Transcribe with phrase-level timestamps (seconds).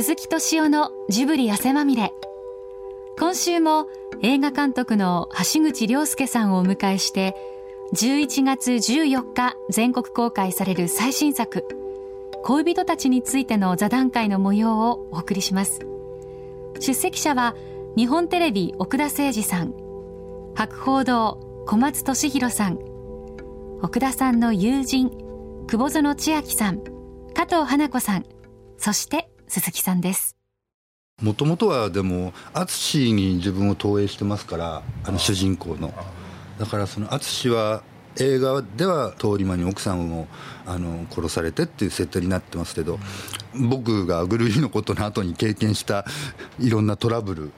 [0.00, 2.12] 鈴木敏夫のジブリ汗まみれ。
[3.18, 3.88] 今週も
[4.22, 7.34] 映画監督の橋口亮介さんをお迎えして
[7.94, 11.64] 11月14日全国公開される最新作
[12.44, 15.80] 恋人たちについての座談会の模様をお送りします。
[16.78, 17.56] 出席者は
[17.96, 19.74] 日本テレビ奥田誠二さん
[20.54, 22.78] 博報堂小松俊弘さん
[23.82, 25.10] 奥田さんの友人
[25.66, 26.84] 久保園千秋さん
[27.34, 28.24] 加藤花子さん
[28.76, 30.36] そして鈴木さんです。
[31.22, 35.92] もともとはでも淳に自分を投影してますからあの主人公の。
[36.58, 37.82] だからその淳は
[38.20, 40.26] 映画では通り魔に奥さんを
[40.66, 42.98] あの殺されてっていう設定になってますけど
[43.54, 46.04] 僕がグルーのことの後に経験した
[46.58, 47.52] いろんなトラブル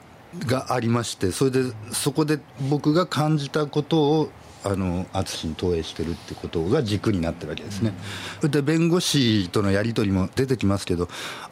[0.46, 1.60] がありましてそれで
[1.92, 2.38] そこで
[2.68, 4.30] 僕が感じたことを
[4.64, 7.94] あの淳に投影してるってことが軸になってるわけですね、
[8.42, 11.08] うん、で弁護士とのやり取りも出てきますけど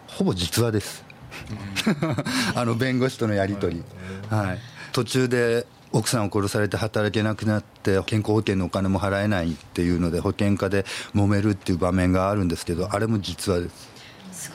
[0.06, 1.04] ほぼ実話です。
[2.54, 3.84] あの弁護士とのやり取り、
[4.28, 4.58] はい、
[4.92, 13.88] 途中で奥さんを殺されて働けなくなって健康保険のお金も払えないっていうので保険課で揉めるっていう場面があるんですけどあれも実話です。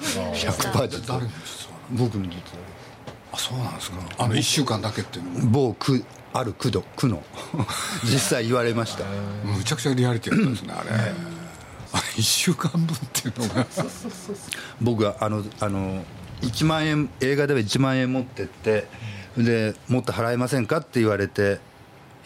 [0.07, 1.21] 100%実話。
[1.91, 2.72] 僕の実話
[3.33, 3.97] あそうなんですか。
[4.19, 7.23] あの1週間だけっていうの某区ある区の区の。
[8.05, 9.03] 実際言われました。
[9.43, 11.11] むちゃくちゃリアリティだったんですねあれ、あれ
[12.15, 13.67] 1週間分っていうのが。
[14.81, 16.05] 僕はあのあの
[16.41, 18.87] 1万円映画では1万円持ってって
[19.37, 21.59] でもっと払えませんかって言われて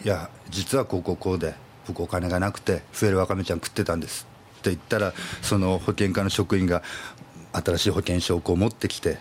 [0.04, 1.54] いや実はこうこうこうで
[1.86, 4.26] 僕お金がなくて増えるわかめちゃん食ってたんです
[4.58, 6.82] って言ったらその保険課の職員が
[7.52, 9.18] 新しい保険証をこう持ってきて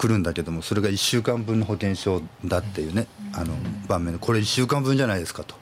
[0.00, 3.52] 来るんだけどもそれが1週間分の保険証だっていうねあの
[3.86, 5.54] 場面でこれ1週間分じゃないですかと。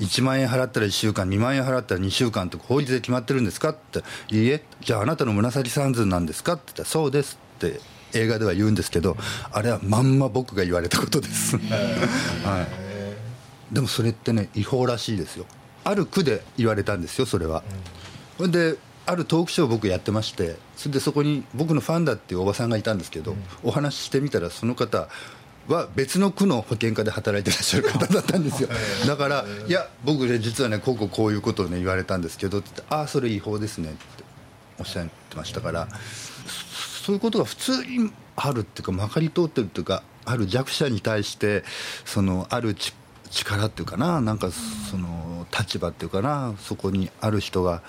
[0.00, 7.80] 1万円払ったら1週間2万円払ったら2週間って法律で決まってるんですかっていいえじゃああなたの紫三寸なんですかって言ったらそうですって
[8.14, 9.18] 映画では言うんですけど
[9.52, 11.58] あれはまんま僕が言われたことです。
[12.44, 12.66] は
[13.70, 15.44] い、でもそれってね違法らしいですよ。
[15.84, 17.62] ある区で言われたんですよそれは、
[18.38, 18.76] うん、で
[19.06, 25.08] あるトークショーを僕やってましてそれでそこに僕のファンだっていうおばさんがいたんですけど、うん、お話ししてみたらその方
[25.68, 28.68] は別の区の保険課で働いてらっしゃる方だったんですよ。
[29.06, 34.24] だから「いや僕ね実はねこうこうこういうことをね言われたんですけど」って言って「ああそれ違法ですね」って
[34.80, 35.88] おっしゃってましたから
[37.04, 41.64] そういうことが普通にあるっていうかまかり通ってるっていうかある弱者に対して
[42.04, 42.76] そのある
[43.30, 44.50] 力っていうかななんか
[44.90, 47.82] その立場っていうかなそこにある人が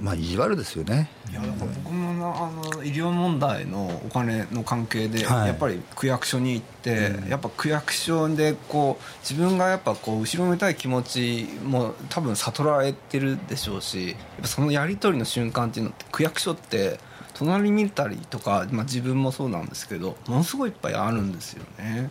[0.00, 1.10] まあ意地悪ですよね。
[1.30, 17.00] いや僕もあの医療問題のお金の関係で、やっぱり区役所に行って、やっぱ区役所でこう自分がやっぱこう後ろめたい気持ちも多分悟られてるでしょうしやっぱそのやり取りの瞬間っていうのって区役所って
[17.34, 22.10] 隣見たりとか、まあ、自分もそうなんですけどものすごいいっぱいあるんですよね。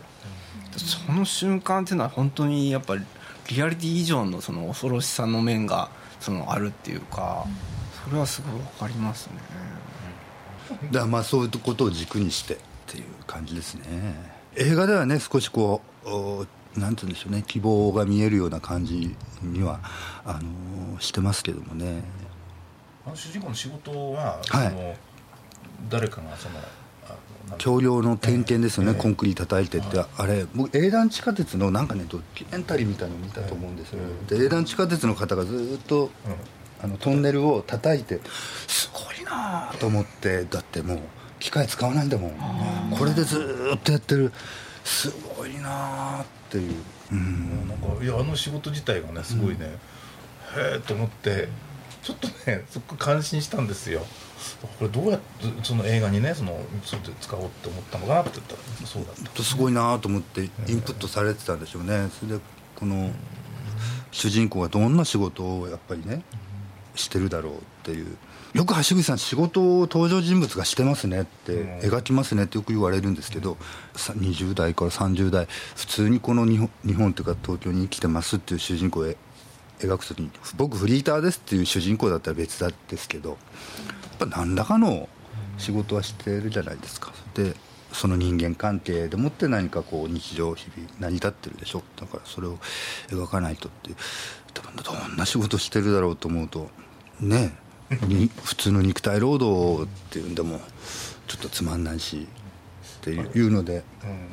[0.76, 3.04] その瞬間っていうのは本当にやっぱり
[3.48, 5.88] リアリティ以上のその恐ろしさの面が
[6.20, 7.46] そのあるっていうか
[8.08, 9.32] それはすごい分かりますね。
[10.90, 13.84] だからまあそういうことを軸にしてっていう感じですね。
[14.56, 17.44] 映画ではね少しこうなんて言うんでしょうね。
[17.46, 19.80] 希望が見えるような感じには
[20.24, 22.02] あのしてますけどもね。
[23.06, 24.98] あの主人公の仕事は、はい、
[25.88, 26.60] 誰かがその
[27.56, 36.10] 橋梁の点検ですよね、えー、コンクリ叩いてって、あれ僕営団地下鉄のなんかねドキュメンタリーみたいの見たと思うんですよ、えー、で営団地下鉄の方がずっと、
[36.82, 38.20] あのトンネルを叩いて。
[38.66, 41.00] すごいなと思ってだってもう
[41.38, 42.96] 機械使わないんだもん。
[42.96, 44.32] これでずっとやってる。
[44.84, 46.74] すごいなっていう、
[47.12, 49.78] うん、なんかいやあの仕事自体がねすごいね、
[50.56, 51.48] うん、へえと思って
[52.02, 54.06] ちょっとねそこ感心したんですよ。
[54.78, 59.42] これどうやってその映画にねそのそて使おうって思ったのかなって言ったらそうだった。
[59.42, 62.08] すごいなと思ってインプットされてたんでしょうね。
[62.18, 62.40] それで
[62.76, 63.10] この
[64.10, 66.22] 主人公がどんな仕事をやっぱりね
[67.02, 68.16] してるだろうっていう。
[68.54, 73.58] よく橋口さん仕事を登場人物がしてますねって描きますねってよく言われるんですけど
[73.94, 75.46] 20代から30代
[75.76, 79.06] 普通にこの日本日本というか東京に生きてますっていう主人公を
[79.80, 83.36] 描く時に僕フリーターですっていう主人公だったら別だですけど
[84.18, 85.08] ぱ何らかの
[85.56, 87.12] 仕事はしてるじゃないですか。
[87.34, 87.54] で
[87.92, 91.82] その人間関係でもって何かこう日常日々成り立ってるでしょ。
[91.96, 92.58] だからそれを
[93.08, 93.90] 描かないとって
[94.52, 96.70] 多分どんな仕事してるだろうと思うと
[97.20, 97.52] ね
[98.06, 100.60] に普通の肉体労働っていうんでも
[101.26, 102.26] ちょっとつまんないし
[102.98, 103.82] っていうので、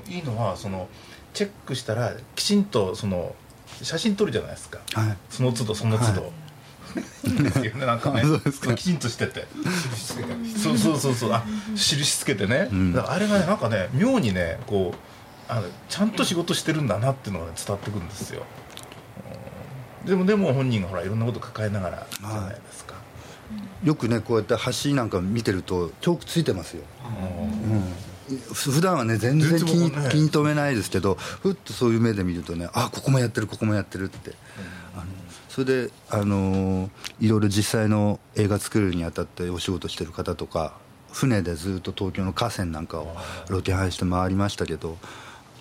[0.08, 0.88] うん、いいのはその
[1.34, 3.36] チェックしたらきちんとその
[3.82, 6.32] 写真撮るじゃないですか、はい、その都度その都度、はい。
[7.44, 8.24] ですよねなんかね。
[8.76, 9.46] きちんとしてて。
[10.58, 11.34] そうそうそうそう。
[11.34, 11.44] あ
[11.76, 18.46] 印つけてね、うん、あれがねなんかね妙にねこうあのちゃんと仕事してるんだなっていうのが、ね、伝わってくるんですよ、うん、
[20.06, 23.00] でもでも本人がほらいろんなこと抱えながらじゃないですか、は
[23.84, 26.84] い、よくねこうやって橋なんか見てるとチョークついてますよ、
[28.30, 28.34] うん。
[28.54, 34.34] 普段はね全然気に,、気に留めないですけどふっとそういう目で見るとねあここもやってるここもやってるって、
[34.96, 35.06] あの
[35.50, 40.74] それで、あのいろいろ実際の映画作るにあたってお仕事してる方とか
[41.12, 43.16] 船でずっと東京の河川なんかを
[43.50, 44.98] ロケハンして回りましたけど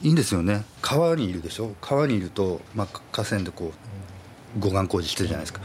[0.03, 0.65] いいんですよね。
[0.83, 1.77] 川にいるでしょ？
[1.81, 3.73] 川にいると、まあ、河川でこう
[4.59, 5.61] 護岸工事してるじゃないですか。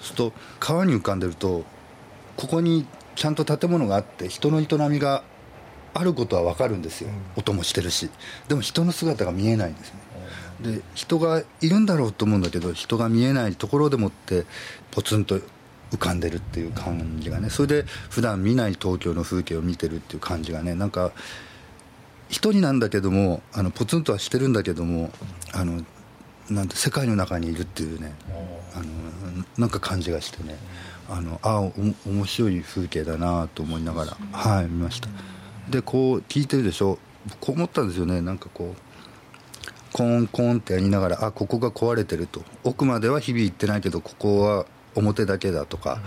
[0.00, 1.64] そうすると川に浮かんでると
[2.36, 5.22] ここにちゃんと建物があって人の営みが
[5.92, 8.10] あることは分かるんですよ、音もしてるし。
[8.48, 10.00] でも人の姿が見えないんですね
[10.60, 14.44] で人がいるんだろうと思うんだけど人が見えないところでもって
[14.90, 15.40] ポツンと
[15.90, 17.50] 浮かんでるっていう感じがね。
[17.50, 21.12] それで普段見ない東京の風景を見てるっていう感じがねなんか
[22.28, 25.10] 一人なんだけどもあのポツンとはしてるんだけども
[25.52, 25.84] あの
[26.50, 28.12] なんて世界の中にいるっていうね
[28.74, 28.84] あの
[29.56, 30.56] なんか感じがしてね
[31.08, 31.72] あのあお
[32.06, 35.08] 面白い風景だなと思いながらはい見ました。
[35.68, 36.98] でこう聞いてるでしょ？
[37.40, 38.20] こう思ったんですよね。
[38.20, 42.42] なんかこうコンコンってやりながらあここが壊れてると。
[42.64, 44.66] 奥までは日々行ってないけどここは
[44.96, 46.00] 表だけだとか、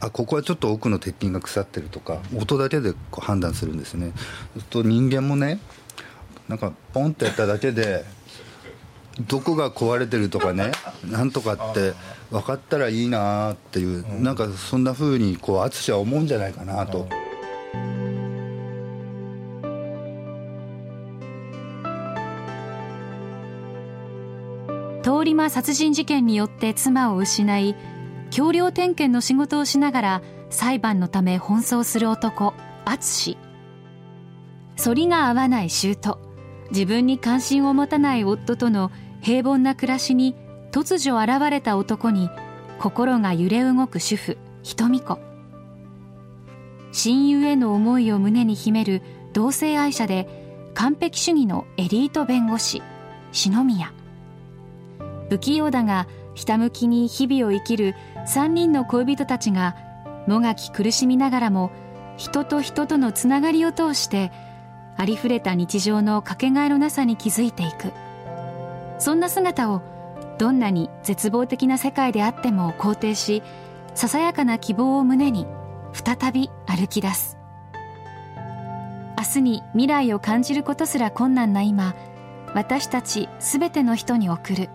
[0.00, 4.12] あここはちょっと奥の鉄筋が腐ってるとか音だけでこう判断するんですね。
[4.70, 5.58] と人間もね
[6.48, 8.04] なんかポンってやっただけで
[9.28, 10.72] どこが壊れてるとかね
[11.04, 11.94] なんとかって
[12.30, 17.08] 分かったらいいなっていうなんかそんなふうにこう淳は思うんじゃないかなと。
[25.02, 27.74] 通り魔殺人事件によって妻を失い
[28.30, 32.54] 橋梁点検の仕事をしながら裁判のため奔走する男
[32.84, 33.36] 淳。
[34.82, 36.29] 反りが合わない姑
[36.70, 38.90] 自分に関心を持たない夫との
[39.20, 40.34] 平凡な暮らしに
[40.72, 42.30] 突如現れた男に
[42.78, 45.18] 心が揺れ動く主婦瞳子。
[46.92, 49.02] 親友への思いを胸に秘める
[49.32, 50.28] 同性愛者で
[50.74, 52.82] 完璧主義のエリート弁護士
[53.32, 53.92] 篠宮。
[55.28, 57.94] 不器用だがひたむきに日々を生きる
[58.26, 59.76] 3人の恋人たちが
[60.26, 61.70] もがき苦しみながらも
[62.16, 64.32] 人と人とのつながりを通して
[65.00, 67.90] ありふれた日常のかけがえのなさに気づいていく。
[68.98, 69.80] そんな姿を
[70.36, 73.42] どんなに絶望的な世界であっても肯定し
[73.94, 75.46] ささやかな希望を胸に
[75.94, 77.38] 再び歩き出す。
[79.16, 81.94] 明日に未来を感じることすら困難な今
[82.54, 84.68] 私たちすべての人に送る。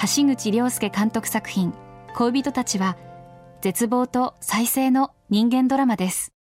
[0.00, 1.72] 橋口亮介監督作品
[2.14, 2.98] 恋人たちは
[3.62, 6.33] 絶望と再生の人間ドラマです。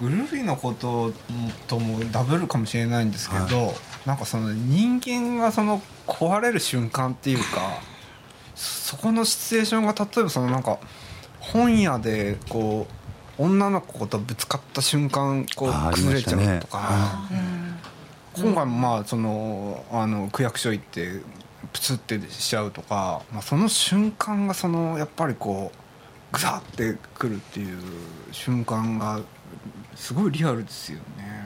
[0.00, 1.12] ぐるりのこと
[1.68, 3.74] ともダブルかもしれないんですけど、はい、
[4.06, 7.44] なんかその人間がその壊れる瞬間っていうか
[8.56, 10.80] そこのシチュエーションが例えばそのなんか
[11.38, 12.88] 本屋でこ
[13.38, 17.38] う女の子とぶつかった瞬間こう崩れちゃうとか、ね、
[18.36, 21.20] 今回もまあそのあの区役所行って
[21.72, 27.78] プツってしちゃうとか、まあ、その瞬間がそのやっぱりこうグサってくるっていう
[28.32, 29.20] 瞬間が
[29.96, 31.44] すごいリアルですよね。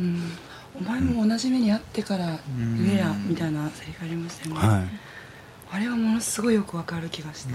[0.00, 0.32] うん、
[0.80, 2.38] お前も同じ目に遭ってから
[2.78, 4.88] 言えやみたいなセリフありましたよね、はい、
[5.72, 7.52] あれはものすごいよくわかる気がして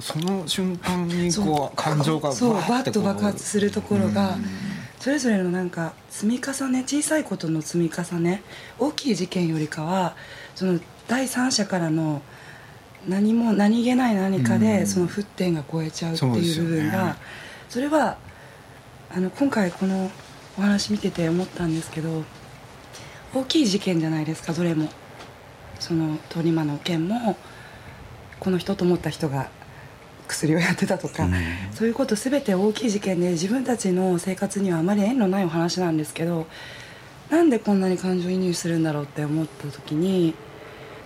[0.00, 4.36] その瞬間にこう感情がそうバッと爆発するところが
[4.98, 8.42] それぞれのなんか積み重ね小さいことの積み重ね
[8.78, 10.16] 大きい事件よりかは
[10.54, 12.22] その第三者からの
[13.06, 17.16] 何も何気ない何かでその沸点が超えちゃうっていう部分が
[17.68, 18.18] それは
[19.10, 20.10] あの今回この
[20.58, 22.24] お話見てて思ったんですけど
[23.34, 24.88] 大きい事件じゃないですかどれも。
[25.78, 27.36] その通り魔の件も
[28.40, 29.48] この人と思った人が
[30.26, 31.28] 薬をやってたとか、
[31.72, 36.46] そういうこと全て大きい事件で自分たちの生活にはあまり縁のないお話なんですけど
[37.30, 40.34] なんでこんなに感情移入するんだろうって思った時に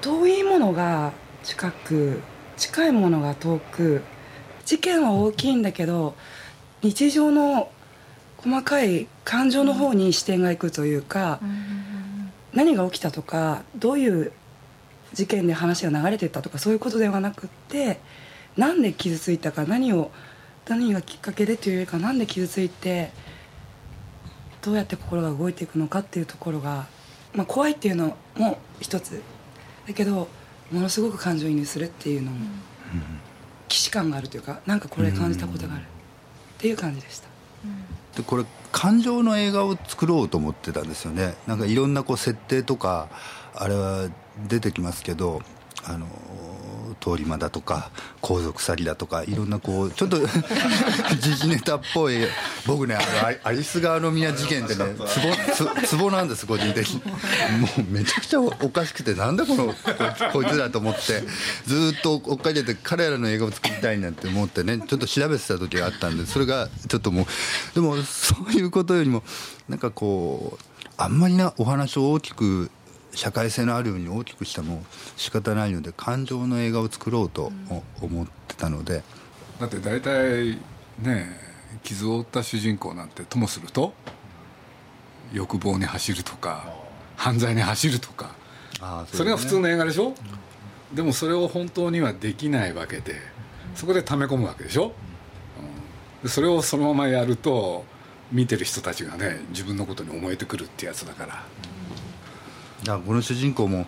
[0.01, 1.13] 遠いものが
[1.45, 2.21] 近く
[2.57, 4.03] 近いものが遠く
[4.65, 6.15] 事件は大きいんだけど
[6.83, 7.71] 日常の
[8.45, 11.41] 細かい感情の方に視点がいくというか、
[12.53, 14.33] 何が起きたとかどういう
[15.13, 18.01] 事件で話が流れてったとかそういうことではなくって
[18.57, 20.11] なんで傷ついたか何を
[20.69, 23.11] 何がきっかけでというよりか何で傷ついて
[24.63, 26.87] どうやって心が動いていくのかっていうところが、
[27.35, 29.21] まあ、怖いっていうのも一つ
[29.87, 30.29] だけど
[30.71, 32.39] ものすごく感情移入するっていうのも、
[33.69, 35.87] 既視感があるというかなんかこれ感じたことがあるっ
[36.59, 37.32] ていう感じでした。
[38.17, 41.35] でこれ感情の映画を作ろうと思ってたんですよね。
[41.47, 43.09] なんかいろんなこう設定とか
[43.55, 44.09] あれは
[44.49, 45.43] 出てきますけど
[45.85, 46.07] あの
[47.01, 50.19] 通り魔だとか皇族詐欺だとかいろんなこうちょっと
[51.21, 52.19] 時事ネタっぽい
[52.67, 54.95] 僕ねあのアリス川宮事件ってね
[55.53, 57.03] ツボツボなんです個人的に。
[57.61, 59.75] もうめちゃくちゃおかしくてなんだこの
[60.33, 61.25] こいつらと思って
[61.67, 67.27] ずっと追っかけて彼らの映画を作りたいなんて思ってねちょっと調べてた時があったんでそれがちょっともう
[67.75, 69.23] でもそういうことよりも
[69.69, 70.65] なんかこう
[70.97, 72.71] あんまりなお話を大きく
[73.15, 74.83] 社会性のあるように大きくしても
[75.17, 77.53] 仕方ないので感情の映画を作ろうと
[78.01, 79.03] 思ってたので、
[79.61, 80.59] だって大体
[81.01, 81.39] ね
[81.83, 83.93] 傷を負った主人公なんてともすると
[85.33, 86.73] 欲望に走るとか
[87.17, 88.35] 犯罪に走るとか
[89.11, 93.17] そ,、それが普通の映画でしょ、うん、でもそれを本当にはできないわけで
[93.75, 94.93] そこで溜め込むわけでしょ、
[96.23, 97.85] うん、それをそのままやると
[98.31, 101.45] 見てる人たちがね自分のことに思えてくるってやつだから。
[102.85, 103.87] だからこの主人公も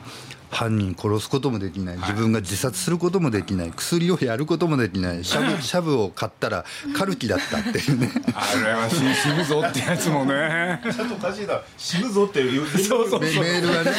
[0.51, 1.97] 犯人殺すこともできない。
[1.97, 3.73] 自分が自殺することもできない。
[3.73, 5.25] 薬をやることもできない。
[5.25, 6.65] シャブ シャブを買ったら
[6.97, 8.11] カルキだったっていうね。
[8.35, 10.81] あれは死ぬぞってやつもね。
[10.85, 11.61] ちょっとおかしいな。
[11.77, 13.93] 死ぬぞっていうそうそうメールがね。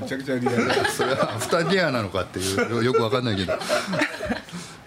[0.00, 0.90] めちゃくちゃリアル。
[0.90, 2.84] それはアフターケアなのかっていう。
[2.84, 3.58] よく分かんないけど。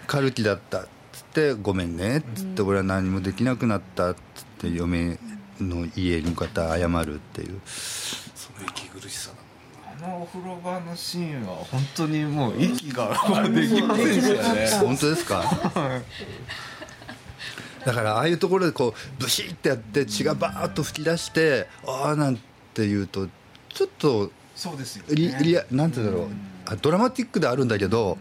[0.06, 5.18] カルキだったっつって「ごめんね」っつって「俺は何もできなくなった」っつって嫁
[5.62, 7.60] の家に向かって謝るっていう。
[7.64, 9.30] その息苦しさ
[9.84, 13.08] あのお風呂場のシーンは本当にもう息が
[13.48, 14.70] できませんでしたね。
[14.86, 15.44] 本当ですか？
[17.84, 22.38] だからああいうところでこうブシッてやって血がバーッと噴き出してああなん
[22.74, 23.28] ていうと
[23.70, 26.28] ちょっとそうですよ、ね、リリアなんて言うんだろう、
[26.66, 28.18] あドラマティックであるんだけど、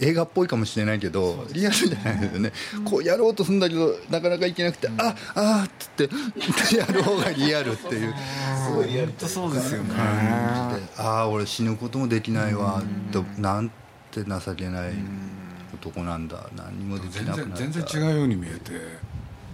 [0.00, 2.52] 映画っぽいかもしれないけどリアルじゃないですよね、
[2.84, 6.10] こうやろうとするんだけどなかなかいけなくて、ああっつって
[6.76, 8.14] やる方がリアルっていう。
[8.66, 9.94] すごいリアルとそうですよね。
[9.96, 13.70] ああ俺死ぬこともできないわとなん
[14.10, 14.92] て情けない
[15.74, 17.56] 男なんだ何もできなくなった。
[17.56, 18.72] 全然違うように見えて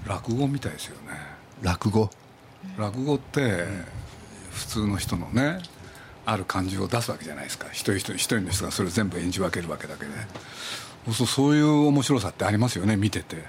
[0.06, 1.18] 落語みたいですよね。
[1.62, 2.10] 落語？
[2.78, 3.64] 落語って
[4.50, 5.60] 普通の人のね
[6.24, 7.68] ある感じを出すわけじゃないですか。
[7.72, 10.12] 一人一人一人の人がそれを全部演じ分けるわけだけで、
[11.12, 13.44] そうそういう面白さってありますよね見てて、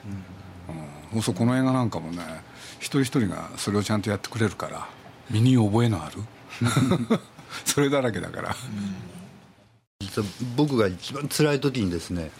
[1.14, 2.24] うん、そうこの映画なんかもね
[2.80, 4.88] 一人一人がそれをちゃんとやってくれるから
[5.30, 6.18] 身に覚えのある。
[7.66, 8.56] それだらけだから、
[10.00, 12.32] 実は僕が一番辛い時にですね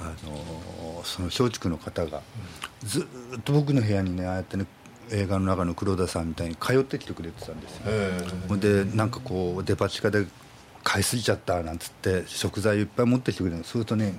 [0.00, 2.22] あのその松竹の方が
[2.84, 4.66] ずっと僕の部屋にねああやってね
[5.10, 8.56] 映画の中の黒田さんみたいに通ってきてくれてたんですよ。
[8.56, 10.26] でなんかこうデパ地下で
[10.82, 14.14] 買いすぎちゃったなんつって食材いっぱい持ってきてくれるそうするとね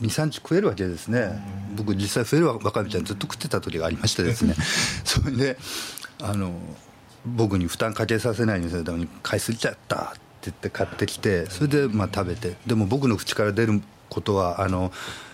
[0.00, 1.42] 23日食えるわけですね。
[1.76, 4.54] 僕実際増えるわかめちゃんずっと食ってた時がありましてですね。
[5.04, 5.58] それで
[6.20, 6.52] あの
[7.24, 10.18] 僕に負担かけさせないようにするために買いすぎちゃったって
[10.50, 12.56] 言って買ってきてそれでまあ食べて。
[12.66, 14.92] でも僕の口から出ることはあの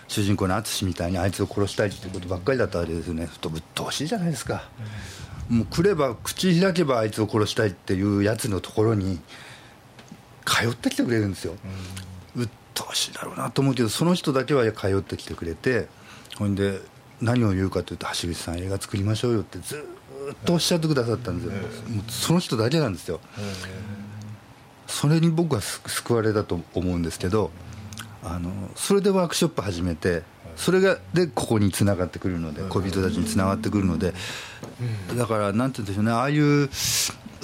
[0.09, 3.29] 主人公の淳みたいにあいつを殺したいっていうことばっかりだったわけですよね。
[3.39, 4.67] とぶっ通しいじゃないですか、
[5.49, 9.19] もう来れば口開けばあいつを殺したいっていうやつのところに
[10.45, 11.53] 通ってきてくれるんですよ、
[12.35, 15.87] うん、鬱陶しいだろうなと思うけどその人だけは通ってきてくれて
[16.37, 16.79] ほんで
[17.21, 19.75] 何を言うかというと橋口さん映画作りましょうよってず
[20.31, 21.51] っとおっしゃってくださったんですよ、
[21.93, 23.19] もうその人だけなんですよ、
[24.87, 27.51] それに僕は救われたと思うんですけど、
[28.23, 30.23] あのそれでワークショップ始めて
[30.55, 34.13] それがでここにつながってくるので恋人たちにつながってくるので
[35.17, 36.69] だからなんて言うんでしょうねああいう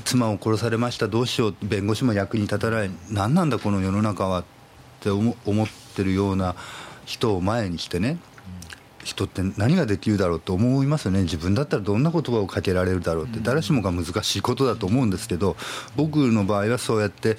[0.03, 4.43] 妻を殺されましたどうしよう弁護士も役に立たない何なんだこの世の中はっ
[4.99, 6.55] て思ってるような
[7.05, 8.17] 人を前にしてね
[9.05, 11.21] 人って何ができるだろうと思いますよね。
[11.21, 15.55] 自分だったらどんな言葉をかけられるだろうって誰しもが難しいことだと思うんですけど
[15.95, 17.37] 僕の場合はそうやって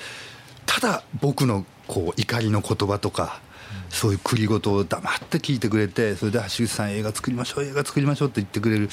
[0.65, 3.41] ただ僕のこう怒りの言葉とか、
[3.89, 8.89] そういう繰り言を黙って聞いてくれてそれで橋口さん映画作りましょう映画作りましょうって言ってくれる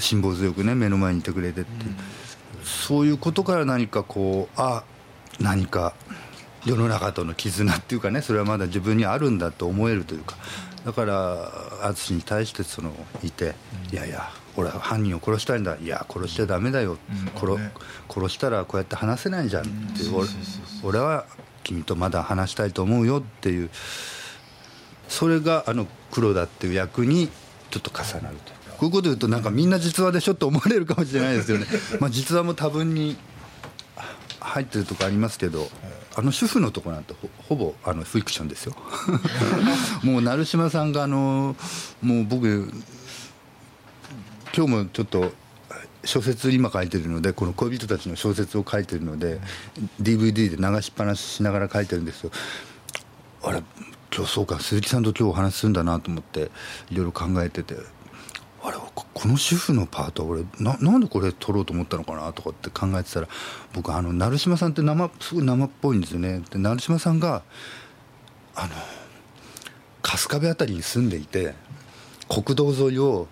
[0.00, 1.70] 辛抱強くね目の前にいてくれてって、
[2.64, 4.84] そういうことから何かこうあ
[5.40, 5.94] 何か
[6.64, 10.36] 世の中との絆っていうかねそれはまだ自分にあるんだと思えるというか。
[10.84, 11.50] だから
[11.82, 13.54] 淳に対してそのいて、
[13.90, 15.76] いやいや俺は犯人を殺したいんだ。
[15.76, 16.98] いや殺しちゃダメだよ、
[17.34, 17.58] 殺
[18.08, 19.72] 殺したらこうやって話せないじゃんって、
[20.82, 21.24] 俺は
[21.64, 23.70] 君とまだ話したいと思うよっていう
[25.08, 27.28] それがあの黒田っていう役に
[27.70, 31.66] ちょっと重なるとこういうこと言うとなんかみんな実話でしょって思われるかもしれないですよね。
[32.00, 33.16] まあ実話も多分に
[34.40, 35.68] 入ってるとこありますけど
[36.16, 38.76] あの主婦のとこなんてほほぼあのフィクションですよ。
[40.02, 41.56] もう成島さんがあの
[42.02, 42.72] もう僕
[44.56, 45.32] 今日もちょっと
[46.04, 49.40] 小説今書いてるのでこの恋人たちの小説を書いてるので
[50.00, 52.30] DVD で流しっぱなししながら書いてるんですよ。
[53.42, 53.62] あれ
[54.14, 56.50] 今日そうか鈴木さんと今日お話しするんだなと思って
[56.90, 57.76] いろいろ考えてて。
[58.66, 63.28] あれこの主婦のパート俺ななんでこれ撮ろうと思ったのかなとかって考えてたら
[63.74, 66.42] 僕あの成島さんって生すごい生っぽいんですよね。
[66.50, 67.42] で成島さんが
[68.54, 68.68] あの
[70.02, 71.54] 春日部辺りに住んでいて
[72.26, 73.28] 国道沿いを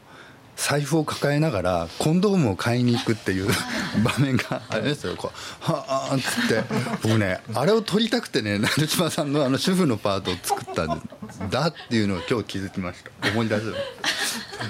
[0.63, 3.49] 財布を抱えながらコンドームを買いに行くっていう
[4.05, 5.17] 場面があれですよ。
[5.17, 6.63] こうはあっつって。
[7.03, 11.09] 僕ねあれを撮りたくてね成島さんのあの主婦のパートを作ったん
[11.51, 13.29] だっていうのを今日気づきました。
[13.31, 13.75] 思い出す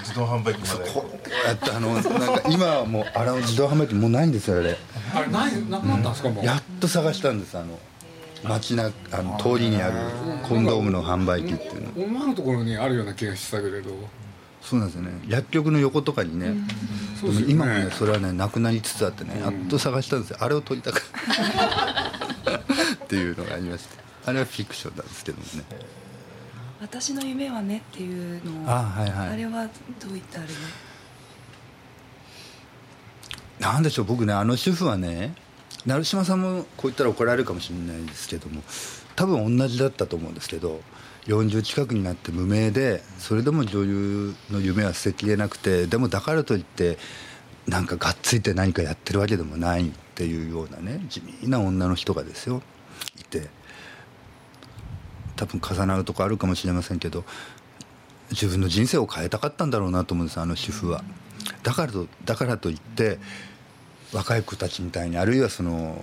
[0.01, 0.89] 自動販売機まで。
[0.91, 4.77] こうやってあのなんか今はもうあれの自動販売機もうないんですよあれ。
[5.13, 6.45] あれないなくなったんですか、もう？
[6.45, 7.77] やっと探したんですあの
[8.43, 9.93] 街なあの通りにある
[10.49, 12.03] コンドームの販売機っていうの。
[12.05, 13.91] 思わぬところにあるような気がしたけれど
[14.63, 15.11] そうなんですよね。
[15.27, 16.53] 薬局の横とかにね、
[17.19, 17.53] そうですよね。
[17.53, 20.37] 今もねそれはねなくなりつつあってねやっと探したんですよ。
[20.39, 21.01] あれを撮りたくっ
[23.07, 24.03] ていうのがありまして。
[24.25, 25.63] あれはフィクションなんですけどもね。
[26.81, 29.29] 私の夢はねっていうのをあはいはい。
[29.29, 29.67] あれは
[29.99, 30.53] どういったあれで？
[33.59, 35.35] なんでしょう僕ねあの主婦はね
[35.85, 38.61] 成島さんもこう言ったら怒られるかもしれないですけども
[39.15, 40.81] 多分同じだったと思うんですけど
[41.27, 46.97] 40近くになって無名でそれでも女優の夢は捨てきれなくてでもだからといって
[47.67, 52.61] なんかがっついて何かやってるわけでもないっていうようなね地味な女の人がですよ
[53.19, 53.47] いて
[55.35, 57.23] 多分重なるとこあるかもしれませんけど
[58.31, 61.03] 自分の人生を変えたかったんだろうなと思うんですあの主婦は。
[61.61, 63.19] だからとだからといって
[64.11, 65.97] 若い子たちみたいにあるいはその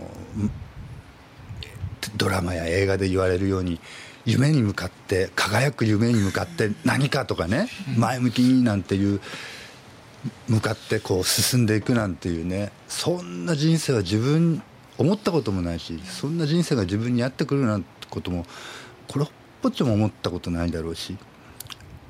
[2.17, 3.81] ドラマや映画で言われるように
[4.25, 9.21] 夢に向かって輝く夢に向かって何かとかね前向きになんていう
[10.49, 14.63] 向かってこう進んでいくなんていうねそんな人生は自分
[14.99, 18.45] 思ったこともないしそんな人生が自分にやってくるなんてことも
[19.09, 19.29] これっ
[19.63, 21.17] ぽっちも思ったことないだろうし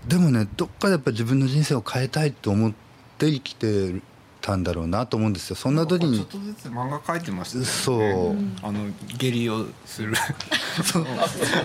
[0.08, 2.72] でもねどっかでやっぱ自分の人生を変えたいと思っ
[3.18, 3.94] て生きて
[4.40, 5.56] たんだろうなと思うんですよ。
[5.56, 7.68] そんな時にちょっとずつ漫画描いてましたよね。
[7.68, 8.36] そう。
[8.62, 8.86] あの
[9.18, 10.14] 下痢をする。
[10.84, 11.06] そう。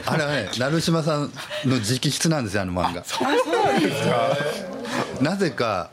[0.05, 1.31] あれはね成島さん
[1.65, 3.03] の直筆なんですよあの漫画。
[5.21, 5.89] なぜか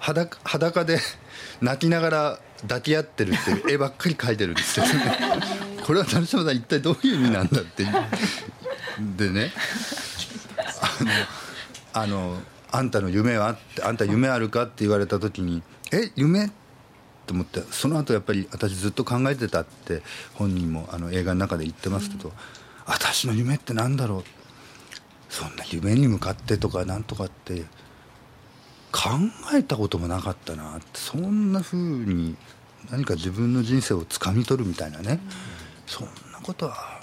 [0.00, 0.98] 裸裸で
[1.60, 4.86] 泣きながら抱き合ってるっていう絵ばっかり描いてるんですよ
[5.84, 7.86] これは成島さん一体どういう意味なんだって
[9.16, 9.52] でね。
[10.80, 11.10] あの
[11.92, 12.38] あの
[12.70, 15.62] あんたの夢はってあんた夢あるかって言われた時に
[15.94, 16.50] え夢？
[17.26, 20.02] と思ってその後やっぱり私ずっと考えてたって
[20.34, 22.32] 本人もあの映画の中で言ってますけど、
[22.86, 24.24] 私の夢って何だろう？
[25.30, 27.62] そんな夢に向かってとかなんとかって
[28.92, 29.10] 考
[29.54, 32.36] えたこともなかったなってそんなふうに
[32.90, 35.18] 何か自分の人生をつかみ取るみたいなね、
[35.86, 37.00] そんなことは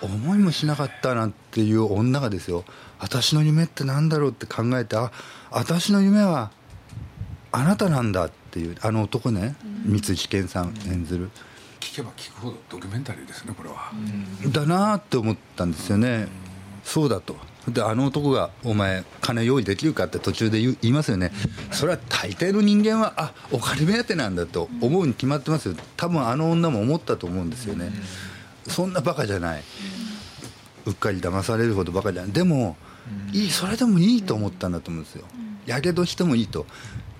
[0.00, 2.64] 思いもしなかったなんていう女がですよ。
[2.98, 5.12] 私の夢って何だろうって考えてあ
[5.50, 6.50] 私の夢は
[7.52, 11.30] あなたなんだっていうあの男ね、三石健さん演ずる、
[11.80, 13.92] 聞けば聞くほどドキュメンタリーですねこれは、
[14.48, 16.28] だなーって思ったんですよね、
[16.84, 17.36] そうだと。
[17.68, 21.32] であの男が「お前金用意できるか?」って途中で言いますよね、
[21.72, 25.74] それは大抵の人間はあお金目当てなんだと思うに決まってますよ。
[25.96, 27.92] 多分あの女も思ったと思うんですよね、
[28.68, 29.62] そんなバカじゃない、
[30.84, 32.32] うっかり騙されるほどバカじゃない。
[32.32, 32.76] でも、
[33.32, 35.24] いいそれでもいいと思ったんだと思うんですよ。
[35.64, 36.66] やけどしてもいいと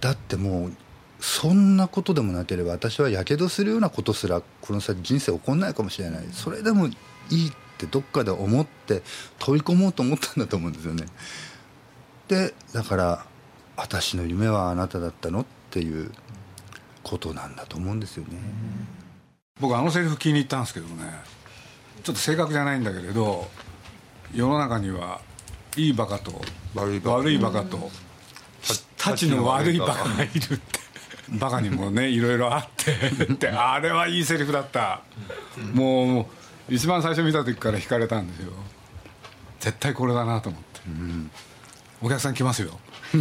[0.00, 0.72] だってもう
[1.20, 6.24] そんなことでもなければ私はやけどするようなことすらこの先人生起こんないかもしれない。
[6.32, 6.90] それでもい
[7.30, 9.02] いってどっかで思って
[9.38, 11.06] 取り込もうと思ったんだと思うんですよね。
[12.28, 13.26] でだから
[13.76, 16.10] 「私の夢はあなただったの?」っていう
[17.02, 18.38] ことなんだと思うんですよね。
[19.60, 21.04] 僕あのセリフ気に入ったんですけどね。
[22.02, 23.48] ちょっと正確じゃないんだけれど
[24.34, 25.20] 世の中には
[25.76, 26.40] いいバカと
[26.74, 27.16] 悪いバカ。
[27.18, 27.90] 悪いバカと
[29.10, 30.80] たちの悪いバカがいるって。
[31.30, 32.92] バカにもねいろいろあって。
[33.24, 35.02] っ てあれはいいセリフだった。
[35.72, 36.28] も
[36.70, 38.52] う一番最初見た時から惹かれたんですよ。
[39.60, 40.80] 絶対これだなと思って、
[42.00, 42.78] お客さん来ますよ。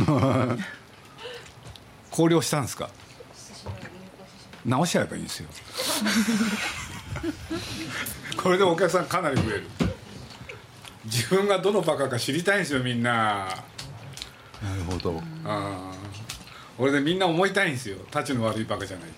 [2.12, 2.90] 考慮したんですか？
[4.66, 5.50] 直しちゃえばいいんですよ。
[8.38, 9.68] これでお客さんかなり増える。
[11.06, 13.48] 自分がどのバカか知りたいんですよみんな
[14.64, 15.22] なるほど。
[15.46, 15.94] ああ
[16.78, 17.98] 俺でみんな思いたいんですよ。
[18.12, 19.10] たちの悪いバカじゃない。
[19.10, 19.18] って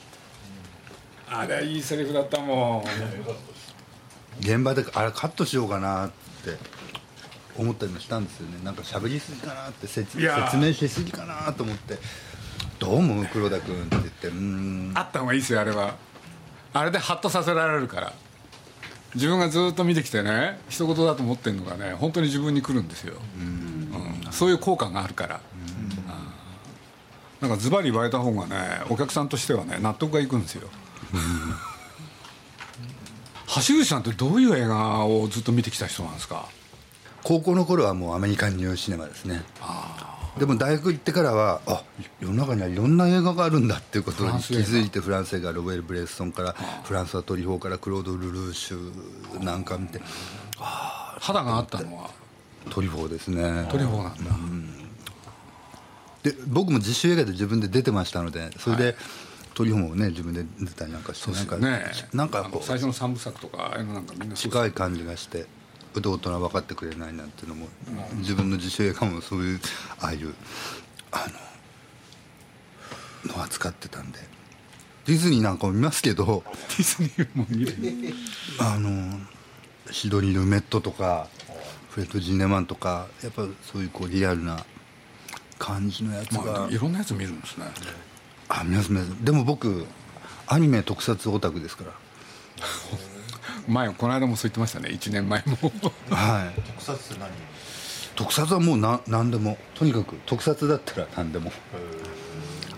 [1.30, 2.84] あれいいセリフだったもん。
[4.39, 6.78] 現場であれカットしようかなって。
[7.58, 8.63] 思ったりもしたんですよね。
[8.63, 11.97] なんか喋りすぎかなって説説明しすぎかなと思って
[12.78, 14.28] 「どう思う黒田君」って言って。
[14.28, 14.91] うん。
[14.93, 15.95] あった方がいいですよあれは。
[16.73, 18.13] あれでハッとさせられるから。
[19.15, 23.77] 自分がずっと見てきてね一言だと思ってるのがね本当に自分に来るんですよ、うん、
[24.32, 25.42] そういう効果があるから、
[27.42, 28.56] うん、なんかズバリ言われた方がね
[28.90, 30.68] お客さんとしてはね納得がいくんですよ、
[33.48, 36.48] 橋口さんってどういう映画をずっと見てきた人なんですか？
[37.24, 39.44] 高校の頃はもうアメリカンニューシネマですね。
[40.38, 41.84] でも大学行ってからはあ
[42.20, 50.00] 世の中にはいろんな映画があるんだっていうことに気づいてフランス映画ロベル・ブレストンからフランスはトリフォーからクロード・ルルーシュなんか見て
[50.60, 52.12] 肌があったのは？
[52.70, 53.67] トリュフォーですね。
[53.70, 54.67] トリュフォーなんだ、うん、
[56.24, 58.96] で僕も自主映画で自分で出てましたのでそれで、はい。
[59.54, 65.46] トリュフォーもね自分で出たりなんかして、なんかねなんかこう最初の三部作とかなんかみんな近い感じがして
[65.96, 67.67] 大人分かってくれないなんていうのも、
[68.17, 69.60] 自分の自主映画もそういう
[70.00, 70.36] ああいう
[71.12, 71.26] あ
[73.26, 74.20] のの扱ってたんで。
[75.08, 76.43] ディズニーなんかも見ますけど
[76.78, 78.13] ディズニーも見る。
[78.60, 79.20] あの
[79.89, 81.30] シドニー・ルメットとか
[81.98, 84.64] フレッド・ジンネマンとかやっぱそういうこうリアルな
[85.58, 87.66] 感じのやつが、まあ、いろんなやつ見るんですね。
[88.50, 89.26] あ見ます見ます。
[89.26, 89.84] でも僕
[90.46, 91.92] アニメ特撮オタクですから。
[93.68, 94.90] 前この間もそう言ってましたね。
[94.90, 95.58] 1年前も。
[96.16, 96.62] はい。
[96.62, 97.32] 特撮って何？
[98.16, 99.58] 特撮はもうな何でも。
[99.74, 101.52] とにかく特撮だったら何でも。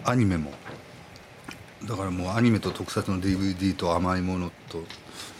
[0.05, 0.53] アニメも
[1.85, 4.83] だからもうアニメと特撮の DVD と甘いものと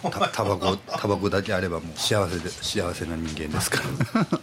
[0.04, 3.69] たタバコタバコだけあればもう幸せで幸せな人間です。
[3.69, 4.39] から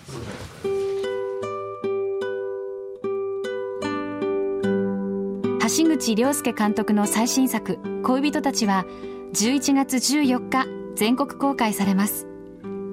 [5.69, 8.85] 橋口亮介監督の最新作「恋人たち」は
[9.33, 12.27] 11月14日全国公開されます。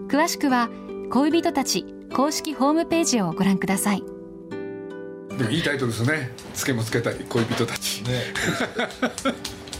[0.08, 0.70] 詳しくは
[1.12, 1.86] 恋人たち
[2.16, 4.04] 公式ホームページをご覧ください。
[5.38, 6.32] でもいいタイトルですね。
[6.54, 8.34] つけもつけたり恋人たちね。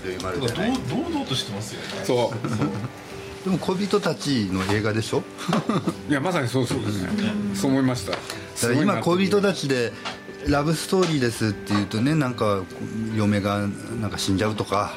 [0.89, 1.88] 堂々としてますよね。
[2.05, 3.45] そう。
[3.45, 5.23] でも恋人たちの映画でしょ？
[6.09, 7.09] いやまさにそうそうですね。
[7.55, 8.13] そう思いました。
[8.73, 9.91] 今恋人たちで
[10.47, 12.63] ラブストーリーですっていうとねなんか
[13.15, 13.59] 嫁が
[14.01, 14.93] なんか死んじゃうとか、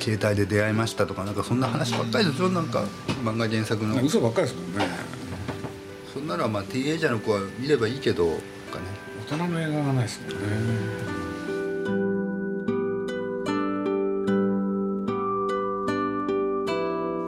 [0.00, 2.84] 携帯で出会いましたとかなんかそんな話ばっかりでしょなんか
[3.24, 4.02] 漫画原作の。
[4.02, 4.88] 嘘ばっかりですもんね。
[6.14, 8.40] そんなのはまあティーエイジャーの子は見ればいいけどかね。
[9.30, 10.36] 大人の映画がないですもんね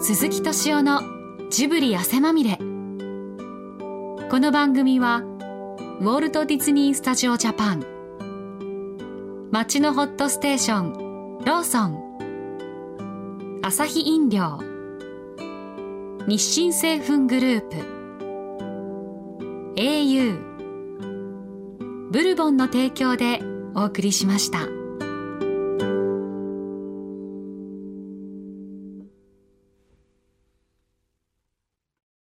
[0.05, 1.01] 鈴木敏夫の
[1.49, 2.57] ジブリ汗まみれ。
[2.57, 2.65] こ
[4.41, 5.23] の番組は
[6.01, 7.85] ウォルト・ディズニー・スタジオ・ジャパン。
[9.53, 13.61] 街のホットステーションローソン。
[13.63, 14.59] アサヒ飲料。
[16.27, 17.77] 日清製粉グループ。
[19.77, 20.37] au
[22.11, 23.41] ブルボンの提供で
[23.77, 24.82] お送りしました。